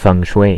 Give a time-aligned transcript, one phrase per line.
[0.00, 0.52] feng shui